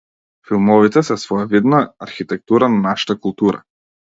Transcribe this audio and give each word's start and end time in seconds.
Филмовите 0.51 1.03
се 1.09 1.17
своевидна 1.25 1.83
архитектура 2.07 2.69
на 2.69 2.79
нашата 2.89 3.19
култура. 3.27 3.63